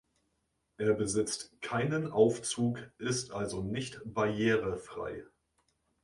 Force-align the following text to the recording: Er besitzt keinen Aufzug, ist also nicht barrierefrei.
Er 0.77 0.95
besitzt 0.95 1.61
keinen 1.61 2.11
Aufzug, 2.11 2.89
ist 2.97 3.29
also 3.29 3.61
nicht 3.61 4.01
barrierefrei. 4.03 5.27